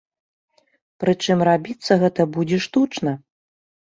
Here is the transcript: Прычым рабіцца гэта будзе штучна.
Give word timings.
Прычым 1.03 1.37
рабіцца 1.49 1.99
гэта 2.05 2.21
будзе 2.39 2.57
штучна. 2.67 3.11